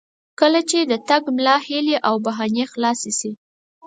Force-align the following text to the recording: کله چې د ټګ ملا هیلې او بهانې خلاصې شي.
کله 0.39 0.59
چې 0.69 0.79
د 0.91 0.93
ټګ 1.07 1.23
ملا 1.35 1.55
هیلې 1.67 1.97
او 2.07 2.15
بهانې 2.25 2.63
خلاصې 2.71 3.11
شي. 3.19 3.31